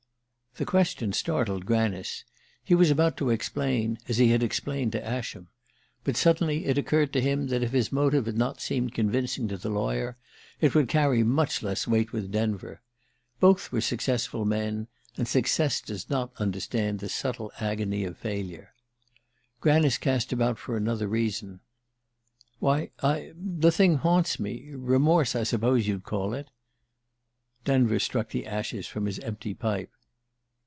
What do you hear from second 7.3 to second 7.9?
that if